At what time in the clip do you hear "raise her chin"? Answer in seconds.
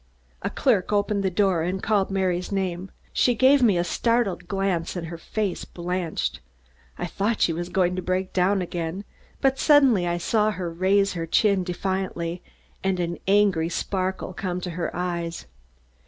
10.73-11.63